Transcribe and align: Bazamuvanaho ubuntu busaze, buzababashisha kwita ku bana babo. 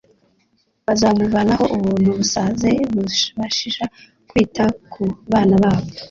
Bazamuvanaho 0.85 1.65
ubuntu 1.75 2.09
busaze, 2.19 2.69
buzababashisha 2.93 3.85
kwita 4.29 4.63
ku 4.91 5.01
bana 5.31 5.55
babo. 5.63 5.87